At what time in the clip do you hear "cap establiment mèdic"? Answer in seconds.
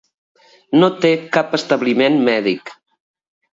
1.37-2.75